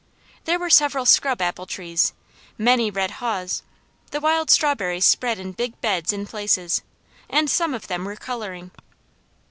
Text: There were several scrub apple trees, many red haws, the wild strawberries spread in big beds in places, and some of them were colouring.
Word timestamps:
There 0.45 0.57
were 0.57 0.71
several 0.71 1.05
scrub 1.05 1.43
apple 1.43 1.67
trees, 1.67 2.13
many 2.57 2.89
red 2.89 3.11
haws, 3.21 3.61
the 4.09 4.19
wild 4.19 4.49
strawberries 4.49 5.05
spread 5.05 5.37
in 5.37 5.51
big 5.51 5.79
beds 5.79 6.11
in 6.11 6.25
places, 6.25 6.81
and 7.29 7.47
some 7.51 7.75
of 7.75 7.85
them 7.87 8.03
were 8.05 8.15
colouring. 8.15 8.71